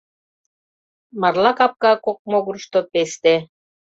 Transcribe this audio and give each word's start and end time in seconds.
Марла 1.21 1.51
капка 1.59 1.93
кок 2.05 2.19
могырышто— 2.31 2.79
песте. 2.91 3.35